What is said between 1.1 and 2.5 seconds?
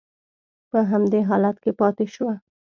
حالت کې پاتې شوه.